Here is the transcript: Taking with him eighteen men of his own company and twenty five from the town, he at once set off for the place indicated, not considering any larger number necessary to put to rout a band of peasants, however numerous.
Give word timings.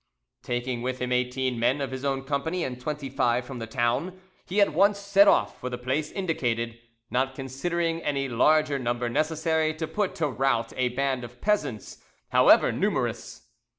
Taking 0.41 0.81
with 0.81 0.97
him 0.99 1.11
eighteen 1.11 1.59
men 1.59 1.79
of 1.79 1.91
his 1.91 2.03
own 2.03 2.23
company 2.23 2.63
and 2.63 2.81
twenty 2.81 3.07
five 3.07 3.45
from 3.45 3.59
the 3.59 3.67
town, 3.67 4.19
he 4.47 4.59
at 4.59 4.73
once 4.73 4.97
set 4.97 5.27
off 5.27 5.59
for 5.59 5.69
the 5.69 5.77
place 5.77 6.11
indicated, 6.11 6.79
not 7.11 7.35
considering 7.35 8.01
any 8.01 8.27
larger 8.27 8.79
number 8.79 9.09
necessary 9.09 9.75
to 9.75 9.85
put 9.87 10.15
to 10.15 10.27
rout 10.27 10.73
a 10.75 10.89
band 10.89 11.23
of 11.23 11.39
peasants, 11.39 11.99
however 12.29 12.71
numerous. 12.71 13.45